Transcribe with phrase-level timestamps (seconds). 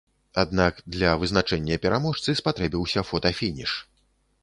[0.43, 3.81] Аднак для вызначэння пераможцы спатрэбіўся фотафініш.